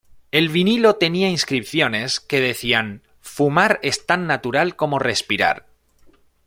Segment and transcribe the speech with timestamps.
[0.31, 5.67] El vinilo tenía inscripciones que decían "Fumar es tan natural como respirar.